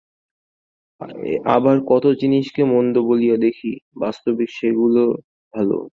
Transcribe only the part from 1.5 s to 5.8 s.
আবার কত জিনিষকে মন্দ বলিয়া দেখি, বাস্তবিক সেগুলি ভাল।